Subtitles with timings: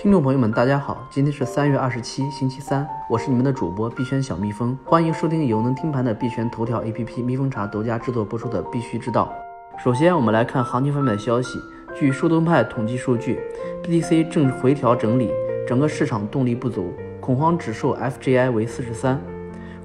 [0.00, 9.34] 听众朋友们，大家好，今天是三月二十七，星期三，我是你们的主播币圈小蜜蜂，欢迎收听有能听盘的币圈头条 APP 蜜蜂茶独家制作播出的必须知道。
[9.76, 11.58] 首先，我们来看行情方面的消息。
[11.96, 13.40] 据树洞派统计数据
[13.82, 15.32] ，BTC 正回调整理，
[15.66, 19.20] 整个市场动力不足，恐慌指数 FJI 为四十三，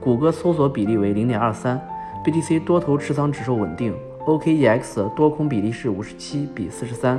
[0.00, 1.80] 谷歌搜索比例为零点二三
[2.24, 3.94] ，BTC 多头持仓指数稳定。
[4.26, 7.18] OKEX 多空比例是五十七比四十三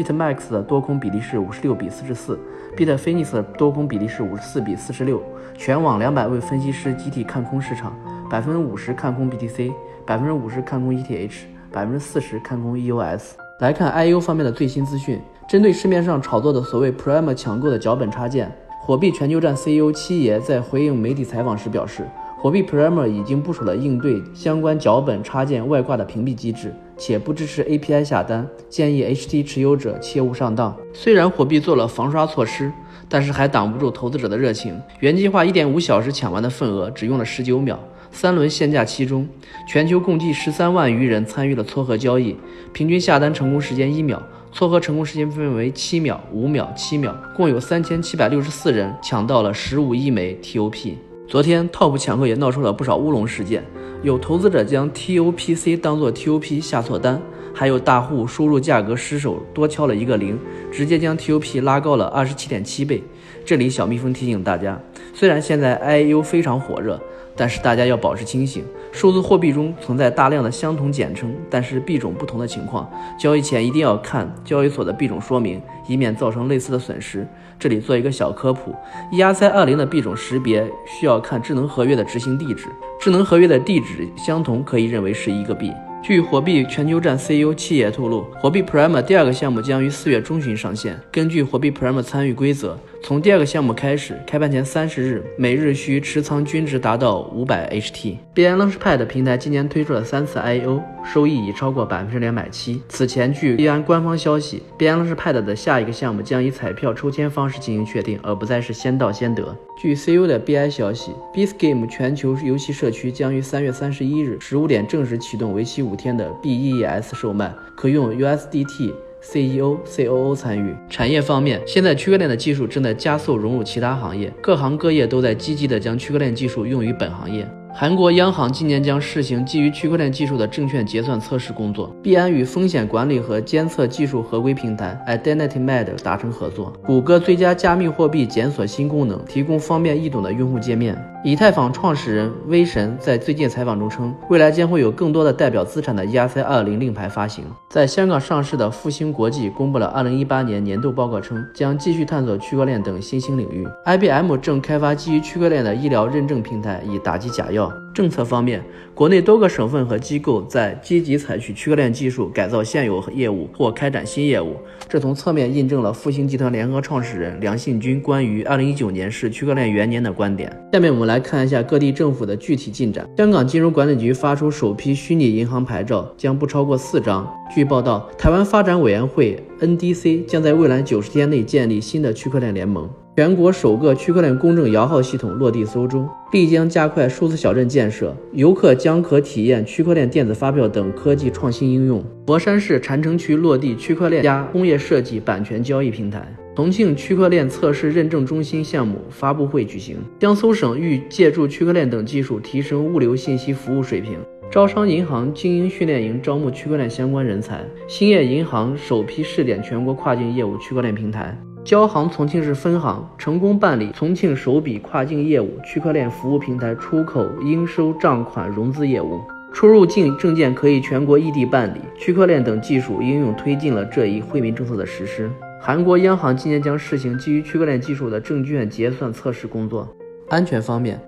[0.00, 2.38] ，BitMax 的多空比例是五十六比四十四
[2.76, 5.22] ，Bitfinex 的多空比例是五十四比四十六。
[5.58, 7.94] 全网两百位分析师集体看空市场，
[8.30, 9.72] 百分之五十看空 BTC，
[10.06, 11.32] 百分之五十看空 ETH，
[11.70, 13.32] 百分之四十看空 EOS。
[13.60, 22.06] 来看 IU 方面的最新资讯，针对市面上炒作的所谓 Prime 抢购的脚本插件，火币全球站 CEO 七爷在回应媒体采访时表示。
[22.42, 30.74] 火币 Primer 已经部署了应对相关脚本插件外挂的屏蔽机制，且不支持 API 下单，建议 HT 持有者切勿上当。
[30.94, 32.72] 虽然火币做了防刷措施，
[33.10, 34.80] 但是还挡不住投资者的热情。
[35.00, 37.78] 原计划1.5小时抢完的份额，只用了19秒。
[38.10, 39.28] 三轮限价期中，
[39.68, 42.34] 全球共计13万余人参与了撮合交易，
[42.72, 50.94] 平均下单成功时间一秒，撮合成功时间分为七秒、五秒、七秒，共有3764人抢到了15亿枚 TOP。
[51.30, 53.62] 昨天，Top 抢购也闹出了不少乌龙事件，
[54.02, 57.22] 有投资者将 TOPC 当做 TOP 下错单，
[57.54, 60.36] 还有大户输入价格失手多敲了一个零，
[60.72, 63.00] 直接将 TOP 拉高了二十七点七倍。
[63.44, 64.76] 这里小蜜蜂提醒大家，
[65.14, 67.00] 虽然现在 IU 非常火热。
[67.36, 68.62] 但是大家要保持清醒，
[68.92, 77.26] 数字货币中存在大量的相同简称，但是币种不同的情况，交易前一定要看交易所的币种说明，以免造成类似的损失。
[77.58, 78.74] 这里做一个小科普
[79.12, 82.66] ，ERC20 的币种识别需要看智能合约的执行地址，
[82.98, 85.72] 智能合约的地址相同，可以认为是一个币。
[86.02, 90.98] 据火币全球站 CEO 七爷透露，火币 Prime 第二个项目将于四月中旬上线。
[91.12, 98.16] 根据火币 Prime 参与规则，从第二个项目开始，开盘前三十日每日需持仓均值达到五百 HT。
[98.34, 102.80] 币安 Launchpad 平台今年推出了三次 IO，收益已超过百分之两百七。
[102.88, 109.56] 此前，据币安官方消息，币安 Launchpad 的下一个项目将以彩票抽签方式进行确定，而不再是先到先得。
[109.80, 118.92] 据 CEO 的 BI 消息，Bsgame 全球游戏社区将于三月三十一日十五点正式启动为期五天的 BEES 售卖，可用 USDT。
[119.22, 120.74] CEO、COO 参与。
[120.88, 127.48] 产业方面，现在区块链的技术正在加速融入其他行业，各行各业都在积极的将区块链技术用于本行业。
[127.72, 131.86] 韩国央行今年将试行基于区块链技术的证券结算测试工作。
[132.02, 136.72] 币安与风险管理和监测技术合规平台 IdentityMed 达成合作。
[136.84, 140.96] 谷歌追加加密货币检索新功能，提供方便易懂的用户界面。
[141.22, 147.44] 以太坊创始人威神在最近采访中称，未来将会有更多的代表资产的 ERC-20 令牌发行。
[147.68, 153.66] 在香港上市的复星国际公布了2018年年度报告，称将继续探索区块链等新兴领域。
[153.84, 157.59] IBM 正开发基于区块链的医疗认证平台，以打击假药。
[157.92, 158.62] 政策方面，
[158.94, 164.56] 国内多个省份和机构在积极采取区块链技术改造现有业务或开展新业务，
[164.88, 170.54] 这从侧面印证了复星集团联合创始人梁信军关于2019年是区块链元年的观点。
[170.72, 173.08] 下面我们来看一下各地政府的具体进展。
[173.16, 177.28] 香港金融管理局发出首批虚拟银行牌照，将不超过四张。
[177.52, 182.88] 据报道，台湾发展委员会 NDC 将在未来九十天内建立新的区块链联盟。
[183.20, 192.02] 全国首个区块链公证摇号系统落地苏州，必将加快数字小镇建设，游客将可体验区块链电子发票等科技创新应用。
[192.26, 196.26] 佛山市禅城区落地区块链加工业设计版权交易平台。
[196.56, 199.98] 重庆区块链测试认证中心项目发布会举行。
[200.18, 204.14] 江苏省欲借助区块链等技术提升物流信息服务水平。
[204.50, 207.62] 招商银行精英训练营招募区块链相关人才。
[207.86, 211.38] 兴业银行首批试点全国跨境业务区块链平台。
[211.62, 219.20] 交行重庆市分行成功办理重庆首笔跨境业务区块链服务平台出口应收账款融资业务，
[219.52, 225.30] 出入境证件可以全国异地办理，区块链等技术应用推进了这一惠民政策的实施。
[225.60, 229.86] 韩国央行今年将试行基于区块链技术的证券结算测试工作。
[230.30, 230.98] 安全方面，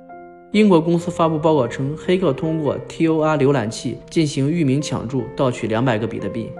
[0.50, 6.50] 英国公司发布报告称，黑客通过 Tor 浏览器进行域名抢注，盗取两百个比特币。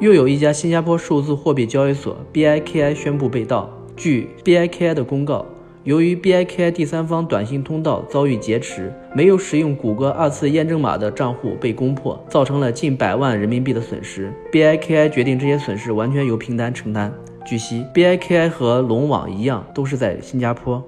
[0.00, 3.68] 又有一家新加坡数字货币交易所 BIKI 宣布被盗。
[3.96, 5.44] 据 BIKI 的公告，
[5.82, 14.32] 由于 BIKI 第三方短信通道遭遇劫持，没有使用谷歌二次验证码的账户被攻破，造成了近百万人民币的损失。
[14.52, 17.12] BIKI 决定这些损失完全由平台承担。
[17.44, 20.80] 据悉，BIKI 和龙网一样，都是在新加坡。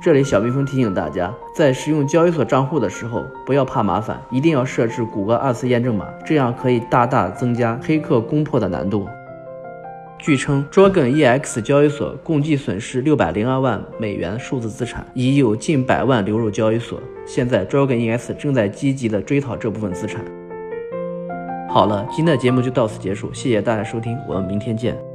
[0.00, 9.08] 这里小蜜蜂提醒大家，在使用交易所账户的时候，不要怕麻烦，一定要设置谷歌二次验证码，这样可以大大增加黑客攻破的难度。
[10.18, 17.00] 据称，Dragon EX 交易所共计损失六百零二万美元数字资产，已有近百万流入交易所。
[17.26, 20.24] 现在，Dragon EX 正在积极的追讨这部分资产。
[21.68, 25.07] 好了，今天的节目就到此结束，谢谢大家收听，我们明天见。